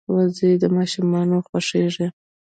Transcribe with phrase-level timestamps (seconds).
[0.13, 2.07] وزې د ماشومانو خوښېږي